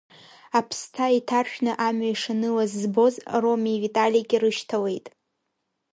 Аԥсҭа 0.59 1.15
иҭаршәны 1.17 1.71
амҩа 1.87 2.09
ишанылаз 2.13 2.71
збоз 2.81 3.15
Ромеи 3.41 3.79
Виталики 3.83 4.37
рышьҭалеит. 4.41 5.05